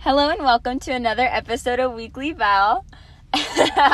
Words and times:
Hello 0.00 0.28
and 0.30 0.40
welcome 0.42 0.78
to 0.80 0.92
another 0.92 1.24
episode 1.30 1.78
of 1.80 1.92
Weekly 1.92 2.32
Val. 2.32 2.84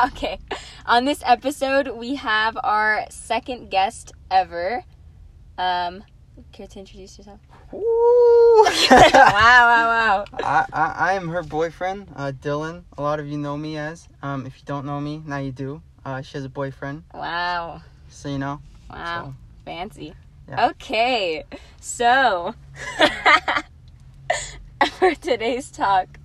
okay, 0.06 0.38
on 0.87 1.04
this 1.04 1.22
episode 1.27 1.88
we 1.88 2.14
have 2.17 2.56
our 2.62 3.04
second 3.11 3.71
guest 3.71 4.12
ever. 4.30 4.84
Um, 5.58 6.04
care 6.53 6.66
to 6.66 6.79
introduce 6.79 7.19
yourself? 7.19 7.40
Wow, 7.72 9.04
wow, 9.32 9.87
wow. 9.88 10.24
I, 10.42 10.64
I, 10.72 10.95
I 11.11 11.13
am 11.15 11.29
her 11.29 11.42
boyfriend, 11.42 12.09
uh, 12.17 12.33
Dylan. 12.41 12.85
A 12.97 13.03
lot 13.03 13.21
of 13.21 13.27
you 13.29 13.37
know 13.37 13.57
me 13.57 13.77
as. 13.77 14.09
Um, 14.23 14.47
if 14.47 14.57
you 14.59 14.63
don't 14.65 14.87
know 14.87 15.01
me, 15.01 15.23
now 15.27 15.38
you 15.38 15.53
do. 15.53 15.83
Uh, 16.05 16.23
she 16.23 16.34
has 16.38 16.45
a 16.45 16.48
boyfriend, 16.48 17.02
Wow, 17.12 17.83
so 18.09 18.29
you 18.29 18.38
know. 18.38 18.61
wow. 18.88 19.34
Fancy. 19.65 20.15
Yeah. 20.48 20.69
Okay, 20.69 21.45
so 21.80 22.55
for 24.98 25.15
today's 25.15 25.70
talk, 25.70 26.19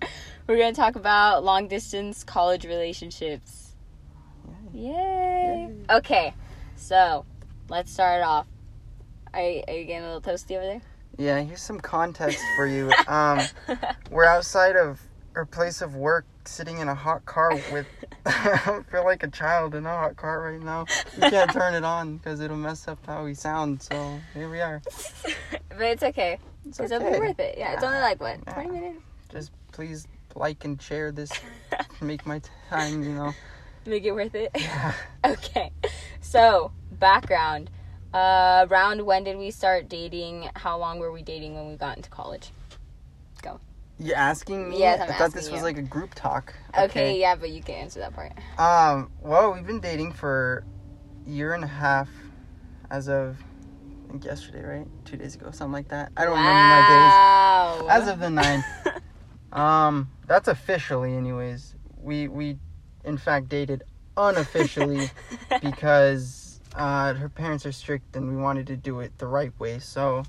we're 0.46 0.58
going 0.58 0.74
to 0.74 0.80
talk 0.80 0.96
about 0.96 1.44
long 1.44 1.68
distance 1.68 2.24
college 2.24 2.66
relationships. 2.66 3.76
Yay! 4.74 5.70
Okay, 5.90 6.34
so 6.76 7.26
let's 7.70 7.92
start 7.92 8.24
off. 8.24 8.48
Are 9.34 9.42
you, 9.42 9.64
are 9.68 9.74
you 9.74 9.86
getting 9.86 10.04
a 10.04 10.14
little 10.14 10.22
toasty 10.22 10.58
over 10.58 10.66
there? 10.66 10.82
Yeah, 11.18 11.42
here's 11.42 11.62
some 11.62 11.80
context 11.80 12.40
for 12.56 12.66
you. 12.66 12.92
Um, 13.08 13.42
we're 14.12 14.26
outside 14.26 14.76
of 14.76 15.02
our 15.36 15.46
place 15.46 15.82
of 15.82 15.96
work, 15.96 16.26
sitting 16.46 16.80
in 16.80 16.88
a 16.90 16.96
hot 16.96 17.26
car 17.26 17.52
with. 17.72 17.88
I 18.26 18.82
feel 18.92 19.06
like 19.06 19.24
a 19.24 19.30
child 19.30 19.76
in 19.76 19.86
a 19.86 19.90
hot 19.90 20.16
car 20.16 20.42
right 20.42 20.62
now. 20.62 20.86
You 21.16 21.30
can't 21.30 21.52
turn 21.52 21.74
it 21.74 21.84
on 21.84 22.18
because 22.18 22.40
it'll 22.42 22.58
mess 22.58 22.88
up 22.88 23.00
how 23.06 23.24
we 23.24 23.34
sound. 23.34 23.82
So 23.82 24.20
here 24.34 24.50
we 24.50 24.62
are. 24.62 24.82
but 25.70 25.82
it's 25.82 26.04
okay. 26.04 26.38
It's 26.68 26.80
It's 26.80 26.92
okay. 26.92 27.06
only 27.06 27.20
worth 27.20 27.40
it. 27.40 27.58
Yeah, 27.58 27.74
it's 27.74 27.84
only 27.84 28.00
like 28.00 28.22
what, 28.22 28.38
Yeah. 28.48 28.54
20 28.54 28.70
minutes? 28.70 29.02
Just 29.30 29.52
please 29.72 30.08
like 30.36 30.64
and 30.66 30.82
share 30.82 31.12
this. 31.12 31.32
Make 32.02 32.26
my 32.26 32.42
time, 32.70 33.04
you 33.04 33.14
know. 33.14 33.34
Make 33.86 34.04
it 34.04 34.12
worth 34.12 34.36
it. 34.36 34.52
Yeah. 34.56 34.94
okay. 35.26 35.72
So, 36.22 36.72
background. 36.92 37.70
Uh, 38.14 38.68
around 38.70 39.06
when 39.06 39.24
did 39.24 39.38
we 39.38 39.52
start 39.52 39.88
dating? 39.88 40.50
How 40.56 40.78
long 40.78 41.00
were 41.00 41.12
we 41.12 41.22
dating 41.22 41.56
when 41.56 41.68
we 41.70 41.76
got 41.76 41.96
into 41.98 42.10
college? 42.10 42.50
Go. 43.42 43.60
You 44.00 44.14
asking 44.14 44.70
me? 44.70 44.80
Yes, 44.80 45.00
I'm 45.00 45.10
I 45.10 45.14
thought 45.18 45.32
this 45.34 45.44
asking 45.46 45.54
was 45.54 45.64
like 45.64 45.78
a 45.78 45.82
group 45.82 46.14
talk. 46.14 46.54
Okay. 46.78 47.20
yeah, 47.20 47.36
but 47.36 47.52
you 47.52 47.62
can 47.64 47.76
answer 47.76 48.00
that 48.00 48.14
part. 48.14 48.34
Um. 48.58 49.12
Well, 49.22 49.54
we've 49.54 49.66
been 49.66 49.80
dating 49.80 50.12
for 50.12 50.64
year 51.26 51.54
and 51.54 51.64
a 51.64 51.68
half, 51.68 52.10
as 52.90 53.08
of 53.08 53.38
think 54.12 54.26
yesterday, 54.26 54.62
right? 54.64 54.88
Two 55.06 55.18
days 55.18 55.36
ago, 55.36 55.52
something 55.52 55.72
like 55.72 55.88
that. 55.90 56.12
I 56.18 56.26
don't 56.26 56.38
remember 56.38 56.68
my 56.68 57.80
days. 57.80 57.90
As 57.90 58.08
of 58.08 58.20
the 58.20 58.30
nine. 58.30 58.64
Um. 59.54 60.10
That's 60.28 60.48
officially, 60.48 61.14
anyways. 61.14 61.76
We 62.02 62.30
we, 62.30 62.58
in 63.04 63.18
fact, 63.18 63.50
dated 63.50 63.84
unofficially 64.16 65.10
because 65.62 66.62
uh, 66.74 67.14
her 67.16 67.28
parents 67.28 67.66
are 67.66 67.74
strict 67.74 68.16
and 68.16 68.30
we 68.34 68.42
wanted 68.42 68.66
to 68.68 68.78
do 68.78 69.02
it 69.02 69.18
the 69.18 69.28
right 69.28 69.52
way. 69.60 69.80
So, 69.80 70.24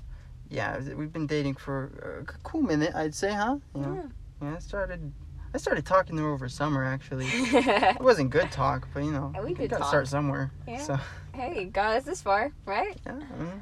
yeah, 0.49 0.77
we've 0.93 1.13
been 1.13 1.25
dating 1.25 1.53
for 1.55 2.25
a 2.29 2.33
cool 2.43 2.63
minute, 2.63 2.93
I'd 2.95 3.15
say, 3.15 3.31
huh? 3.31 3.59
You 3.73 3.81
know? 3.81 4.09
Yeah, 4.41 4.55
I 4.57 4.59
started. 4.59 5.13
I 5.53 5.57
started 5.57 5.85
talking 5.85 6.17
to 6.17 6.23
her 6.23 6.33
over 6.33 6.49
summer. 6.49 6.83
Actually, 6.83 7.27
it 7.31 8.01
wasn't 8.01 8.29
good 8.29 8.51
talk, 8.51 8.89
but 8.93 9.05
you 9.05 9.11
know, 9.13 9.31
Yeah, 9.33 9.41
we 9.43 9.51
you 9.51 9.55
did 9.55 9.69
gotta 9.69 9.83
talk. 9.83 9.89
start 9.89 10.07
somewhere. 10.09 10.51
Yeah. 10.67 10.79
So, 10.79 10.99
hey, 11.33 11.63
got 11.63 11.95
us 11.95 12.03
this 12.03 12.21
far, 12.21 12.51
right? 12.65 12.97
yeah. 13.05 13.21
mm. 13.39 13.61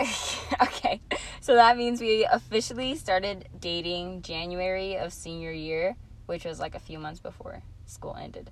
okay. 0.62 1.00
So 1.40 1.54
that 1.54 1.76
means 1.76 2.00
we 2.00 2.24
officially 2.30 2.96
started 2.96 3.48
dating 3.60 4.22
January 4.22 4.96
of 4.96 5.12
senior 5.12 5.52
year, 5.52 5.96
which 6.26 6.44
was 6.44 6.58
like 6.60 6.74
a 6.74 6.80
few 6.80 6.98
months 6.98 7.20
before 7.20 7.62
school 7.86 8.16
ended. 8.20 8.50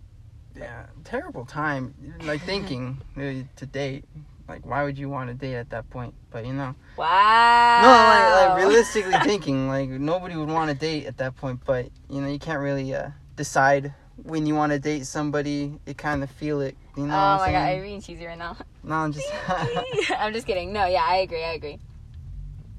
yeah, 0.56 0.86
terrible 1.04 1.44
time. 1.44 1.94
Like 2.22 2.42
thinking 2.42 2.98
to 3.56 3.66
date. 3.66 4.04
Like, 4.48 4.66
why 4.66 4.82
would 4.84 4.98
you 4.98 5.08
want 5.08 5.30
to 5.30 5.34
date 5.34 5.54
at 5.56 5.70
that 5.70 5.88
point? 5.88 6.14
But 6.30 6.44
you 6.46 6.52
know, 6.52 6.74
Wow. 6.96 7.78
no, 7.80 7.88
like, 7.88 8.48
like 8.50 8.56
realistically 8.58 9.18
thinking, 9.22 9.68
like 9.68 9.88
nobody 9.88 10.36
would 10.36 10.48
want 10.50 10.70
to 10.70 10.76
date 10.76 11.06
at 11.06 11.16
that 11.18 11.36
point. 11.36 11.60
But 11.64 11.86
you 12.10 12.20
know, 12.20 12.28
you 12.28 12.38
can't 12.38 12.60
really 12.60 12.94
uh, 12.94 13.10
decide 13.36 13.94
when 14.22 14.44
you 14.46 14.54
want 14.54 14.72
to 14.72 14.78
date 14.78 15.06
somebody. 15.06 15.78
You 15.86 15.94
kind 15.94 16.22
of 16.22 16.30
feel 16.30 16.60
it. 16.60 16.76
You 16.96 17.06
know. 17.06 17.14
Oh 17.14 17.16
my 17.16 17.46
I'm 17.46 17.52
god, 17.52 17.66
saying? 17.66 17.78
I'm 17.78 17.82
being 17.82 18.00
cheesy 18.00 18.26
right 18.26 18.38
now. 18.38 18.56
No, 18.84 18.96
I'm 18.96 19.12
just. 19.12 19.30
I'm 20.18 20.32
just 20.32 20.44
kidding. 20.44 20.72
No, 20.72 20.86
yeah, 20.86 21.04
I 21.06 21.18
agree. 21.18 21.44
I 21.44 21.52
agree. 21.52 21.78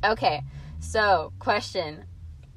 Okay, 0.04 0.44
so 0.82 1.32
question 1.40 2.04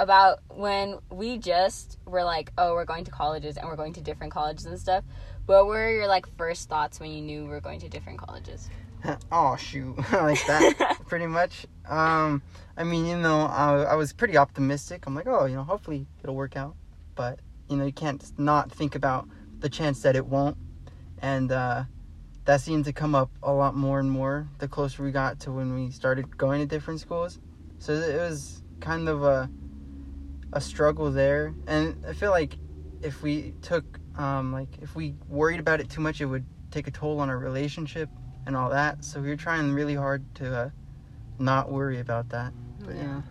about 0.01 0.41
when 0.49 0.99
we 1.11 1.39
just 1.39 1.99
were 2.07 2.25
like, 2.25 2.53
oh, 2.59 2.75
we're 2.75 2.85
going 2.85 3.05
to 3.05 3.11
colleges 3.13 3.57
and 3.57 3.69
we're 3.69 3.77
going 3.77 3.93
to 3.93 4.01
different 4.01 4.33
colleges 4.33 4.67
and 4.67 4.79
stuff. 4.79 5.05
What 5.47 5.67
were 5.67 5.89
your 5.89 6.09
like 6.09 6.27
first 6.37 6.69
thoughts 6.69 6.99
when 6.99 7.13
you 7.13 7.23
knew 7.23 7.45
we 7.45 7.51
were 7.51 7.61
going 7.61 7.79
to 7.81 7.89
different 7.89 8.19
colleges? 8.19 8.69
oh 9.33 9.57
shoot, 9.57 9.97
like 10.13 10.45
that. 10.47 10.99
pretty 11.07 11.27
much. 11.27 11.67
Um, 11.89 12.43
I 12.77 12.85
mean, 12.85 13.07
you 13.07 13.17
know, 13.17 13.43
I, 13.43 13.83
I 13.83 13.95
was 13.95 14.13
pretty 14.13 14.37
optimistic. 14.37 15.07
I'm 15.07 15.15
like, 15.15 15.29
oh, 15.29 15.45
you 15.45 15.55
know, 15.55 15.63
hopefully 15.63 16.07
it'll 16.23 16.35
work 16.35 16.57
out. 16.57 16.75
But 17.15 17.39
you 17.69 17.77
know, 17.77 17.87
you 17.87 17.93
can't 17.93 18.25
not 18.39 18.71
think 18.73 18.95
about 18.95 19.29
the 19.61 19.69
chance 19.69 20.03
that 20.03 20.17
it 20.17 20.27
won't, 20.27 20.57
and 21.19 21.51
uh, 21.53 21.85
that 22.45 22.61
seemed 22.61 22.85
to 22.87 22.93
come 22.93 23.15
up 23.15 23.31
a 23.43 23.53
lot 23.53 23.75
more 23.75 23.99
and 23.99 24.11
more 24.11 24.49
the 24.59 24.69
closer 24.69 25.03
we 25.03 25.11
got 25.11 25.41
to 25.41 25.53
when 25.53 25.75
we 25.75 25.91
started 25.91 26.37
going 26.37 26.61
to 26.61 26.67
different 26.67 27.01
schools. 27.01 27.39
So 27.79 27.93
it 27.93 28.17
was 28.17 28.63
kind 28.81 29.09
of 29.09 29.23
a 29.23 29.51
a 30.53 30.61
struggle 30.61 31.11
there, 31.11 31.55
and 31.67 32.03
I 32.09 32.13
feel 32.13 32.31
like 32.31 32.57
if 33.03 33.23
we 33.23 33.55
took 33.63 33.85
um, 34.17 34.53
like 34.53 34.79
if 34.81 34.95
we 34.95 35.15
worried 35.29 35.61
about 35.61 35.81
it 35.81 35.91
too 35.91 36.01
much, 36.01 36.21
it 36.21 36.27
would 36.27 36.45
take 36.71 36.87
a 36.87 36.91
toll 36.91 37.21
on 37.21 37.29
our 37.29 37.39
relationship 37.39 38.09
and 38.47 38.57
all 38.57 38.71
that. 38.71 39.05
So 39.05 39.21
we 39.21 39.29
were 39.29 39.37
trying 39.37 39.73
really 39.73 39.95
hard 39.95 40.23
to 40.37 40.57
uh, 40.57 40.71
not 41.39 41.71
worry 41.71 42.01
about 42.01 42.31
that. 42.31 42.53
But 42.85 42.97
yeah. 42.97 43.23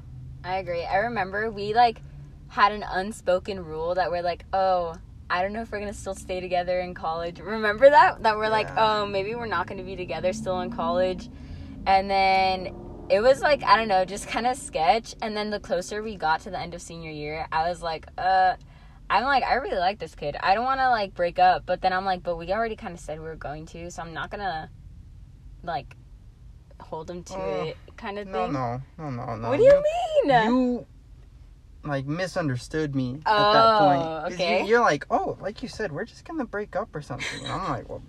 I 0.43 0.57
agree. 0.57 0.85
I 0.85 0.97
remember 0.97 1.49
we 1.49 1.73
like 1.73 2.01
had 2.47 2.71
an 2.71 2.83
unspoken 2.87 3.63
rule 3.63 3.95
that 3.95 4.11
we're 4.11 4.21
like, 4.21 4.45
oh, 4.53 4.95
I 5.29 5.41
don't 5.41 5.53
know 5.53 5.61
if 5.61 5.71
we're 5.71 5.79
gonna 5.79 5.93
still 5.93 6.15
stay 6.15 6.39
together 6.39 6.79
in 6.81 6.93
college. 6.93 7.39
Remember 7.39 7.89
that? 7.89 8.21
That 8.23 8.37
we're 8.37 8.49
like, 8.49 8.69
oh, 8.77 9.05
maybe 9.05 9.33
we're 9.35 9.47
not 9.47 9.67
gonna 9.67 9.83
be 9.83 9.95
together 9.95 10.33
still 10.33 10.59
in 10.61 10.69
college. 10.71 11.29
And 11.87 12.09
then 12.09 12.75
it 13.09 13.21
was 13.21 13.41
like, 13.41 13.63
I 13.63 13.75
don't 13.77 13.87
know, 13.87 14.05
just 14.05 14.27
kind 14.27 14.47
of 14.47 14.55
sketch. 14.57 15.15
And 15.21 15.35
then 15.35 15.49
the 15.49 15.59
closer 15.59 16.01
we 16.03 16.15
got 16.15 16.41
to 16.41 16.49
the 16.51 16.59
end 16.59 16.73
of 16.73 16.81
senior 16.81 17.11
year, 17.11 17.47
I 17.51 17.67
was 17.69 17.81
like, 17.81 18.07
uh, 18.17 18.55
I'm 19.09 19.23
like, 19.23 19.43
I 19.43 19.55
really 19.55 19.77
like 19.77 19.99
this 19.99 20.15
kid. 20.15 20.35
I 20.41 20.55
don't 20.55 20.65
want 20.65 20.79
to 20.79 20.89
like 20.89 21.13
break 21.13 21.37
up. 21.39 21.65
But 21.65 21.81
then 21.81 21.93
I'm 21.93 22.05
like, 22.05 22.23
but 22.23 22.37
we 22.37 22.51
already 22.51 22.75
kind 22.75 22.93
of 22.93 22.99
said 22.99 23.19
we 23.19 23.25
were 23.25 23.35
going 23.35 23.65
to, 23.67 23.89
so 23.91 24.01
I'm 24.01 24.13
not 24.13 24.29
gonna 24.31 24.69
like 25.63 25.95
hold 26.79 27.09
him 27.09 27.23
to 27.23 27.35
Oh, 27.35 27.63
it, 27.63 27.77
kind 27.97 28.19
of 28.19 28.27
No, 28.27 28.43
thing. 28.45 28.53
no, 28.53 28.81
no, 28.97 29.09
no, 29.09 29.35
no. 29.35 29.49
What 29.49 29.57
do 29.57 29.63
you 29.63 29.83
mean? 30.25 30.43
You 30.43 30.85
like 31.89 32.05
misunderstood 32.05 32.95
me 32.95 33.19
Oh, 33.25 33.31
at 33.37 33.53
that 33.53 33.77
point. 33.79 34.33
okay. 34.33 34.61
You, 34.61 34.67
you're 34.67 34.81
like, 34.81 35.05
oh, 35.09 35.37
like 35.39 35.61
you 35.63 35.69
said, 35.69 35.91
we're 35.91 36.05
just 36.05 36.25
gonna 36.25 36.45
break 36.45 36.75
up 36.75 36.95
or 36.95 37.01
something. 37.01 37.43
And 37.43 37.51
I'm 37.51 37.69
like, 37.69 37.89
well, 37.89 38.01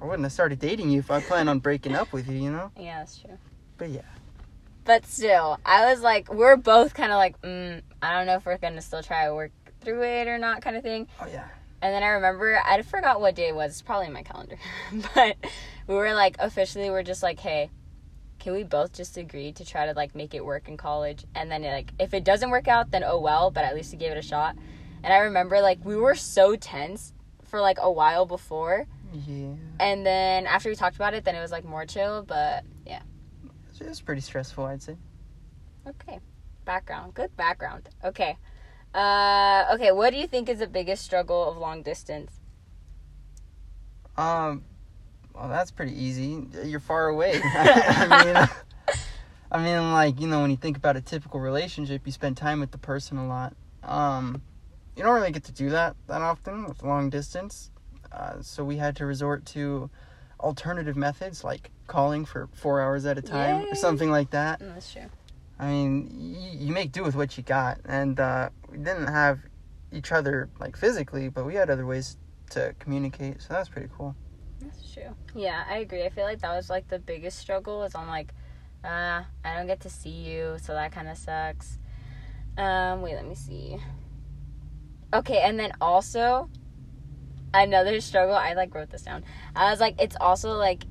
I 0.00 0.04
wouldn't 0.04 0.24
have 0.24 0.32
started 0.32 0.58
dating 0.58 0.90
you 0.90 0.98
if 1.00 1.10
I 1.10 1.20
planned 1.20 1.48
on 1.48 1.58
breaking 1.58 1.94
up 1.94 2.12
with 2.12 2.28
you, 2.28 2.36
you 2.38 2.50
know. 2.50 2.70
Yeah, 2.78 2.98
that's 2.98 3.18
true. 3.18 3.38
But 3.78 3.90
yeah, 3.90 4.02
But 4.84 5.06
still, 5.06 5.58
I 5.64 5.90
was 5.90 6.00
like, 6.00 6.32
we're 6.32 6.56
both 6.56 6.94
kind 6.94 7.12
of 7.12 7.16
like, 7.16 7.40
mm, 7.42 7.82
I 8.02 8.12
don't 8.16 8.26
know 8.26 8.34
if 8.36 8.46
we're 8.46 8.58
gonna 8.58 8.82
still 8.82 9.02
try 9.02 9.26
to 9.26 9.34
work 9.34 9.52
through 9.80 10.02
it 10.02 10.28
or 10.28 10.38
not, 10.38 10.62
kind 10.62 10.76
of 10.76 10.82
thing. 10.82 11.08
oh 11.20 11.26
yeah. 11.30 11.48
And 11.82 11.94
then 11.94 12.02
I 12.02 12.08
remember, 12.08 12.58
I 12.64 12.80
forgot 12.82 13.20
what 13.20 13.34
day 13.34 13.48
it 13.48 13.54
was. 13.54 13.72
It's 13.72 13.82
probably 13.82 14.06
in 14.06 14.12
my 14.14 14.22
calendar. 14.22 14.58
but 15.14 15.36
we 15.86 15.94
were 15.94 16.14
like, 16.14 16.36
officially, 16.38 16.88
we're 16.88 17.02
just 17.02 17.22
like, 17.22 17.38
hey, 17.38 17.70
can 18.38 18.52
we 18.52 18.62
both 18.62 18.92
just 18.92 19.16
agree 19.16 19.52
to 19.52 19.64
try 19.64 19.86
to 19.86 19.92
like 19.92 20.14
make 20.14 20.34
it 20.34 20.44
work 20.44 20.68
in 20.68 20.76
college? 20.76 21.24
And 21.34 21.50
then 21.50 21.62
like, 21.62 21.92
if 21.98 22.14
it 22.14 22.24
doesn't 22.24 22.50
work 22.50 22.68
out, 22.68 22.90
then 22.90 23.02
oh 23.04 23.20
well. 23.20 23.50
But 23.50 23.64
at 23.64 23.74
least 23.74 23.92
we 23.92 23.98
gave 23.98 24.12
it 24.12 24.18
a 24.18 24.22
shot. 24.22 24.56
And 25.02 25.12
I 25.12 25.18
remember 25.18 25.60
like 25.60 25.84
we 25.84 25.96
were 25.96 26.14
so 26.14 26.56
tense 26.56 27.12
for 27.44 27.60
like 27.60 27.78
a 27.80 27.90
while 27.90 28.26
before, 28.26 28.86
Yeah, 29.12 29.54
and 29.78 30.04
then 30.04 30.46
after 30.46 30.68
we 30.68 30.74
talked 30.74 30.96
about 30.96 31.14
it, 31.14 31.24
then 31.24 31.34
it 31.36 31.40
was 31.40 31.52
like 31.52 31.64
more 31.64 31.86
chill. 31.86 32.22
But 32.22 32.64
yeah. 32.84 33.02
it 33.80 33.86
was 33.88 34.00
pretty 34.00 34.20
stressful, 34.20 34.64
I'd 34.64 34.82
say. 34.82 34.96
Okay. 35.86 36.18
Background. 36.64 37.14
Good 37.14 37.36
background. 37.36 37.88
Okay. 38.02 38.36
Uh 38.94 39.64
okay, 39.74 39.92
what 39.92 40.10
do 40.10 40.16
you 40.18 40.26
think 40.26 40.48
is 40.48 40.58
the 40.58 40.66
biggest 40.66 41.04
struggle 41.04 41.48
of 41.48 41.56
long 41.56 41.82
distance? 41.82 42.40
Um, 44.16 44.64
well, 45.36 45.48
that's 45.48 45.70
pretty 45.70 45.92
easy. 45.92 46.46
You're 46.64 46.80
far 46.80 47.08
away. 47.08 47.40
I 47.44 48.24
mean, 48.24 48.48
I 49.52 49.62
mean, 49.62 49.92
like 49.92 50.20
you 50.20 50.26
know, 50.26 50.40
when 50.40 50.50
you 50.50 50.56
think 50.56 50.76
about 50.76 50.96
a 50.96 51.00
typical 51.00 51.40
relationship, 51.40 52.02
you 52.04 52.12
spend 52.12 52.36
time 52.36 52.60
with 52.60 52.70
the 52.70 52.78
person 52.78 53.18
a 53.18 53.28
lot. 53.28 53.54
Um, 53.82 54.42
you 54.96 55.02
don't 55.02 55.14
really 55.14 55.30
get 55.30 55.44
to 55.44 55.52
do 55.52 55.70
that 55.70 55.96
that 56.06 56.22
often 56.22 56.66
with 56.66 56.82
long 56.82 57.10
distance. 57.10 57.70
Uh, 58.10 58.40
so 58.40 58.64
we 58.64 58.76
had 58.76 58.96
to 58.96 59.06
resort 59.06 59.44
to 59.44 59.90
alternative 60.40 60.96
methods 60.96 61.44
like 61.44 61.70
calling 61.86 62.24
for 62.24 62.48
four 62.52 62.80
hours 62.80 63.04
at 63.04 63.18
a 63.18 63.22
time 63.22 63.62
Yay. 63.62 63.70
or 63.70 63.74
something 63.74 64.10
like 64.10 64.30
that. 64.30 64.60
Mm, 64.60 64.74
that's 64.74 64.92
true. 64.92 65.02
I 65.58 65.68
mean, 65.68 66.10
you, 66.12 66.66
you 66.66 66.72
make 66.72 66.92
do 66.92 67.02
with 67.02 67.14
what 67.14 67.36
you 67.36 67.42
got, 67.42 67.78
and 67.84 68.18
uh, 68.20 68.50
we 68.70 68.78
didn't 68.78 69.08
have 69.08 69.40
each 69.92 70.12
other 70.12 70.48
like 70.60 70.76
physically, 70.76 71.28
but 71.28 71.44
we 71.44 71.54
had 71.54 71.70
other 71.70 71.86
ways 71.86 72.16
to 72.50 72.74
communicate, 72.78 73.42
so 73.42 73.54
that's 73.54 73.68
pretty 73.68 73.88
cool. 73.96 74.14
True. 74.94 75.14
Yeah, 75.34 75.64
I 75.68 75.78
agree. 75.78 76.04
I 76.04 76.08
feel 76.08 76.24
like 76.24 76.40
that 76.40 76.54
was 76.54 76.70
like 76.70 76.88
the 76.88 76.98
biggest 76.98 77.38
struggle 77.38 77.82
is 77.84 77.94
I'm 77.94 78.08
like, 78.08 78.32
uh, 78.84 79.22
I 79.44 79.56
don't 79.56 79.66
get 79.66 79.80
to 79.80 79.90
see 79.90 80.10
you, 80.10 80.56
so 80.62 80.72
that 80.74 80.92
kind 80.92 81.08
of 81.08 81.18
sucks. 81.18 81.78
Um, 82.56 83.02
wait, 83.02 83.14
let 83.14 83.26
me 83.26 83.34
see. 83.34 83.78
Okay, 85.12 85.38
and 85.38 85.58
then 85.58 85.72
also 85.80 86.48
another 87.52 88.00
struggle. 88.00 88.34
I 88.34 88.54
like 88.54 88.74
wrote 88.74 88.90
this 88.90 89.02
down. 89.02 89.24
I 89.54 89.70
was 89.70 89.80
like, 89.80 90.00
it's 90.00 90.16
also 90.20 90.52
like, 90.52 90.84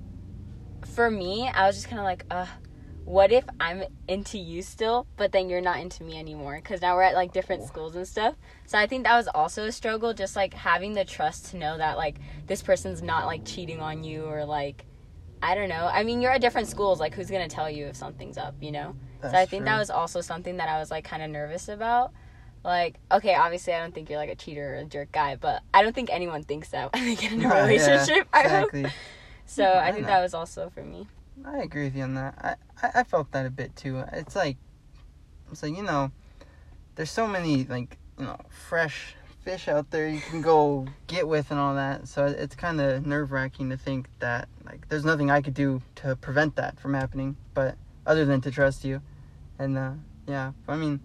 for 0.93 1.09
me, 1.09 1.49
I 1.49 1.67
was 1.67 1.75
just 1.75 1.87
kind 1.87 1.99
of 1.99 2.05
like, 2.05 2.25
uh, 2.29 2.47
what 3.06 3.31
if 3.31 3.46
I'm 3.60 3.84
into 4.07 4.38
you 4.40 4.63
still, 4.63 5.06
but 5.16 5.31
then 5.31 5.48
you're 5.48 5.62
not 5.62 5.80
into 5.80 6.04
me 6.04 6.18
anymore? 6.18 6.56
Because 6.56 6.81
now 6.81 6.96
we're 6.96 7.04
at 7.04 7.13
like 7.13 7.31
different 7.31 7.63
schools 7.63 7.96
and 7.96 8.07
stuff. 8.07 8.36
So 8.66 8.78
I 8.80 8.88
think 8.88 9.04
that 9.04 9.16
was 9.16 9.28
also 9.28 9.66
a 9.66 9.72
struggle, 9.72 10.13
just 10.13 10.36
like 10.36 10.54
having 10.56 10.94
the 10.94 11.06
trust 11.06 11.48
to 11.52 11.57
know 11.57 11.78
that 11.78 11.98
like 11.98 12.18
this 12.48 12.63
person's 12.63 13.04
not 13.04 13.28
like 13.28 13.46
cheating 13.46 13.80
on 13.80 14.04
you 14.04 14.25
or 14.25 14.44
like, 14.44 14.86
I 15.44 15.54
don't 15.54 15.69
know. 15.69 15.88
I 15.92 16.04
mean, 16.04 16.19
you're 16.22 16.31
at 16.31 16.42
different 16.42 16.68
schools. 16.68 17.00
Like, 17.00 17.13
who's 17.13 17.30
gonna 17.30 17.48
tell 17.48 17.69
you 17.69 17.86
if 17.86 17.96
something's 17.96 18.38
up? 18.40 18.56
You 18.60 18.72
know. 18.72 18.96
That's 19.22 19.34
so 19.34 19.40
I 19.40 19.46
think 19.46 19.62
true. 19.62 19.66
that 19.66 19.78
was 19.80 19.90
also 19.92 20.22
something 20.22 20.57
that 20.57 20.68
I 20.68 20.80
was 20.80 20.90
like 20.90 21.04
kind 21.04 21.22
of 21.22 21.30
nervous 21.30 21.69
about. 21.69 22.12
Like, 22.63 22.96
okay, 23.12 23.36
obviously 23.36 23.74
I 23.74 23.80
don't 23.81 23.94
think 23.94 24.10
you're 24.10 24.18
like 24.18 24.31
a 24.31 24.36
cheater 24.36 24.74
or 24.74 24.78
a 24.78 24.86
jerk 24.86 25.12
guy, 25.12 25.36
but 25.36 25.62
I 25.72 25.84
don't 25.84 25.94
think 25.94 26.10
anyone 26.12 26.42
thinks 26.44 26.69
that 26.69 26.92
when 26.94 27.06
they 27.06 27.16
get 27.16 27.31
in 27.34 27.42
a 27.42 27.44
Yeah, 27.44 27.62
relationship. 27.62 28.28
I 28.34 28.42
hope. 28.42 28.74
exactly. 28.74 28.92
So 29.46 29.63
I 29.63 29.90
I 29.90 29.92
think 29.92 30.07
know. 30.07 30.13
that 30.13 30.22
was 30.22 30.34
also 30.34 30.72
for 30.72 30.81
me. 30.84 31.07
I 31.43 31.57
agree 31.59 31.85
with 31.85 31.95
you 31.95 32.03
on 32.03 32.13
that. 32.15 32.57
I, 32.81 32.87
I, 32.87 32.99
I 33.01 33.03
felt 33.03 33.31
that 33.31 33.45
a 33.45 33.49
bit 33.49 33.75
too. 33.75 34.03
It's 34.13 34.35
like, 34.35 34.57
it's 35.51 35.61
like 35.63 35.75
you 35.75 35.83
know, 35.83 36.11
there's 36.95 37.11
so 37.11 37.27
many 37.27 37.65
like 37.65 37.97
you 38.17 38.25
know 38.25 38.37
fresh 38.49 39.15
fish 39.43 39.67
out 39.67 39.91
there 39.91 40.07
you 40.07 40.21
can 40.21 40.41
go 40.41 40.87
get 41.07 41.27
with 41.27 41.51
and 41.51 41.59
all 41.59 41.75
that. 41.75 42.07
So 42.07 42.25
it's 42.25 42.55
kind 42.55 42.81
of 42.81 43.05
nerve 43.05 43.31
wracking 43.31 43.69
to 43.69 43.77
think 43.77 44.07
that 44.19 44.47
like 44.65 44.87
there's 44.89 45.05
nothing 45.05 45.29
I 45.29 45.41
could 45.41 45.53
do 45.53 45.81
to 45.95 46.15
prevent 46.15 46.55
that 46.55 46.79
from 46.79 46.93
happening, 46.93 47.35
but 47.53 47.75
other 48.07 48.25
than 48.25 48.41
to 48.41 48.51
trust 48.51 48.83
you, 48.85 49.01
and 49.59 49.77
uh, 49.77 49.91
yeah, 50.27 50.53
I 50.67 50.75
mean, 50.75 50.99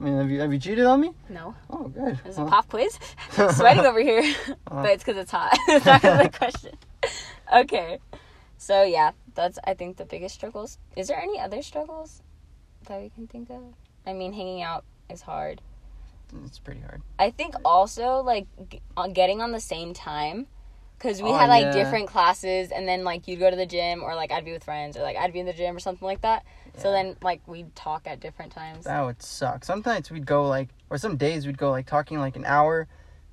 I 0.00 0.04
mean, 0.04 0.16
have 0.16 0.30
you 0.30 0.40
have 0.40 0.52
you 0.52 0.58
cheated 0.58 0.86
on 0.86 1.00
me? 1.00 1.12
No, 1.28 1.54
Oh, 1.70 1.88
good. 1.88 2.14
it 2.14 2.24
was 2.24 2.36
Well, 2.38 2.46
a 2.46 2.50
pop 2.50 2.68
quiz. 2.68 2.98
Sweating 3.56 3.84
over 3.84 4.00
here, 4.00 4.22
Uh. 4.70 4.82
but 4.82 4.90
it's 4.90 5.04
because 5.04 5.18
it's 5.20 5.30
hot. 5.30 5.58
it's 5.68 5.84
not 5.84 6.00
'cause 6.02 6.24
of 6.26 6.32
the 6.32 6.38
question. 6.38 6.72
Okay, 7.54 7.98
so 8.58 8.82
yeah, 8.82 9.12
that's 9.34 9.58
I 9.64 9.74
think 9.74 9.96
the 9.96 10.04
biggest 10.04 10.34
struggles. 10.34 10.78
Is 10.96 11.08
there 11.08 11.20
any 11.20 11.38
other 11.40 11.62
struggles 11.62 12.22
that 12.86 13.00
we 13.00 13.10
can 13.10 13.26
think 13.26 13.50
of? 13.50 13.62
I 14.06 14.12
mean, 14.12 14.32
hanging 14.32 14.62
out 14.62 14.84
is 15.10 15.22
hard. 15.22 15.60
It's 16.44 16.58
pretty 16.58 16.80
hard. 16.80 17.02
I 17.18 17.30
think 17.30 17.54
also 17.64 18.16
like 18.22 18.46
g- 18.68 18.80
on 18.96 19.12
getting 19.12 19.40
on 19.40 19.52
the 19.52 19.60
same 19.60 19.94
time 19.94 20.46
because 20.98 21.22
we 21.22 21.28
Oh, 21.30 21.34
had 21.36 21.48
like 21.48 21.64
yeah. 21.66 21.72
different 21.72 22.08
classes 22.08 22.70
and 22.70 22.88
then 22.88 23.04
like 23.04 23.28
you'd 23.28 23.38
go 23.38 23.50
to 23.50 23.56
the 23.56 23.66
gym 23.66 24.02
or 24.02 24.14
like 24.14 24.32
I'd 24.32 24.44
be 24.44 24.52
with 24.52 24.64
friends 24.64 24.96
or 24.96 25.02
like 25.02 25.16
I'd 25.16 25.32
be 25.32 25.40
in 25.40 25.46
the 25.46 25.52
gym 25.52 25.76
or 25.76 25.80
something 25.80 26.06
like 26.06 26.22
that. 26.22 26.44
So 26.76 26.90
then 26.90 27.16
like 27.22 27.40
we'd 27.46 27.74
talk 27.76 28.06
at 28.06 28.18
different 28.18 28.50
times. 28.52 28.84
That 28.84 29.00
would 29.02 29.22
suck. 29.22 29.64
Sometimes 29.64 30.10
we'd 30.10 30.26
go 30.26 30.48
like, 30.48 30.70
or 30.90 30.98
some 30.98 31.16
days 31.16 31.46
we'd 31.46 31.56
go 31.58 31.70
like 31.70 31.86
talking 31.86 32.18
like 32.18 32.34
an 32.34 32.44
hour, 32.44 32.88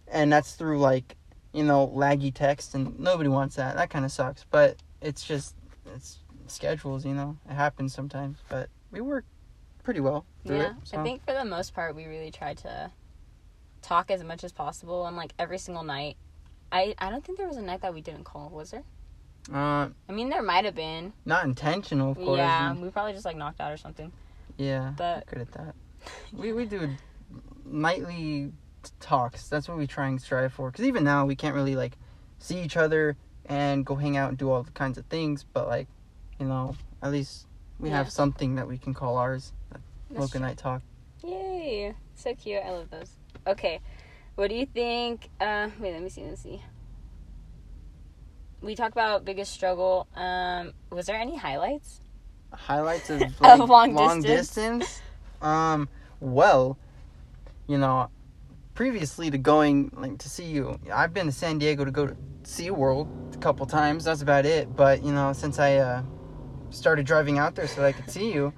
and 0.08 0.32
that's 0.32 0.54
through 0.54 0.80
like, 0.80 1.16
you 1.54 1.64
know, 1.64 1.88
laggy 1.88 2.32
text, 2.32 2.76
and 2.76 3.00
nobody 3.00 3.30
wants 3.30 3.56
that. 3.56 3.76
That 3.78 3.90
kind 3.90 4.06
of 4.06 4.12
sucks. 4.12 4.46
But 4.52 4.78
it's 5.02 5.24
just, 5.24 5.56
it's 5.96 6.20
schedules, 6.48 7.06
you 7.06 7.14
know. 7.14 7.38
It 7.50 7.54
happens 7.54 7.94
sometimes, 7.94 8.38
but 8.50 8.70
we 8.92 9.02
work 9.02 9.26
pretty 9.84 10.00
well 10.00 10.26
yeah, 10.44 10.54
it. 10.54 10.74
So. 10.84 11.00
I 11.00 11.04
think 11.04 11.26
for 11.26 11.34
the 11.34 11.46
most 11.46 11.74
part 11.74 11.96
we 11.96 12.06
really 12.06 12.32
tried 12.32 12.58
to 12.60 12.92
talk 13.82 14.12
as 14.12 14.24
much 14.24 14.44
as 14.44 14.52
possible 14.52 15.06
and 15.06 15.18
like 15.18 15.34
every 15.40 15.58
single 15.58 15.84
night. 15.84 16.18
I 16.72 16.96
I 16.98 17.10
don't 17.10 17.26
think 17.26 17.38
there 17.38 17.48
was 17.48 17.58
a 17.58 17.62
night 17.62 17.82
that 17.82 17.94
we 17.94 18.02
didn't 18.02 18.24
call. 18.24 18.50
Was 18.50 18.72
there? 18.72 18.84
Uh, 19.52 19.90
I 20.08 20.12
mean, 20.12 20.30
there 20.30 20.44
might 20.44 20.66
have 20.66 20.76
been. 20.76 21.14
not 21.26 21.46
intentional, 21.46 22.12
of 22.12 22.18
course. 22.18 22.38
Yeah, 22.38 22.74
we 22.76 22.90
probably 22.90 23.14
just 23.14 23.26
like 23.26 23.36
knocked 23.36 23.60
out 23.60 23.72
or 23.72 23.78
something. 23.78 24.12
yeah. 24.58 24.94
But 24.96 25.26
Good 25.26 25.42
at 25.42 25.52
that. 25.54 25.76
We 26.32 26.54
we 26.54 26.66
do 26.66 26.90
nightly 27.66 28.52
talks. 29.00 29.48
That's 29.48 29.68
what 29.68 29.78
we 29.78 29.88
try 29.88 30.08
and 30.08 30.22
strive 30.22 30.54
for. 30.54 30.72
Because 30.72 30.86
even 30.86 31.04
now 31.04 31.26
we 31.26 31.36
can't 31.36 31.56
really 31.56 31.76
like 31.76 31.98
see 32.40 32.62
each 32.62 32.78
other 32.78 33.18
and 33.52 33.86
go 33.86 33.96
hang 33.96 34.16
out 34.16 34.30
and 34.30 34.38
do 34.38 34.50
all 34.50 34.64
the 34.64 34.72
kinds 34.72 34.98
of 34.98 35.06
things. 35.08 35.44
But 35.44 35.68
like, 35.68 35.88
you 36.40 36.46
know, 36.46 36.76
at 37.04 37.12
least 37.12 37.46
we 37.80 37.90
Yeah. 37.90 37.98
have 37.98 38.10
something 38.10 38.56
that 38.56 38.68
we 38.68 38.78
can 38.78 38.94
call 38.94 39.18
ours. 39.18 39.52
Mocha 40.10 40.32
true. 40.32 40.42
night 40.42 40.58
talk. 40.58 40.82
Yay! 41.24 41.94
So 42.16 42.34
cute. 42.36 42.62
I 42.66 42.72
love 42.72 42.90
those. 42.90 43.12
Okay. 43.46 43.80
What 44.36 44.50
do 44.50 44.56
you 44.56 44.66
think? 44.66 45.30
Uh, 45.40 45.70
wait, 45.80 45.92
let 45.94 46.02
me 46.02 46.10
see. 46.10 46.22
Let 46.22 46.32
me 46.32 46.36
see. 46.38 46.62
We 48.62 48.76
talked 48.76 48.94
about 48.94 49.26
biggest 49.26 49.52
struggle. 49.52 50.08
Um, 50.16 50.74
was 50.90 51.06
there 51.08 51.18
any 51.18 51.36
highlights? 51.38 52.00
Highlights 52.54 53.10
of 53.10 53.40
like, 53.42 53.60
long 53.60 53.94
long 53.94 54.22
distance? 54.24 54.48
distance. 54.48 55.02
Um. 55.42 55.90
Well, 56.20 56.78
you 57.68 57.78
know, 57.78 58.10
previously 58.74 59.30
to 59.32 59.38
going 59.38 59.92
like 59.96 60.18
to 60.20 60.30
see 60.30 60.46
you, 60.46 60.80
I've 60.92 61.14
been 61.14 61.26
to 61.28 61.32
San 61.32 61.58
Diego 61.58 61.86
to 61.86 61.92
go 61.92 62.08
to 62.08 62.16
SeaWorld 62.44 63.36
a 63.36 63.38
couple 63.38 63.66
times. 63.66 64.04
That's 64.04 64.22
about 64.22 64.46
it. 64.46 64.76
But 64.76 65.04
you 65.04 65.12
know, 65.12 65.34
since 65.34 65.60
I 65.60 65.78
uh, 65.78 66.04
started 66.70 67.06
driving 67.06 67.38
out 67.38 67.56
there 67.56 67.68
so 67.68 67.84
I 67.84 67.92
could 67.92 68.10
see 68.10 68.32
you, 68.32 68.54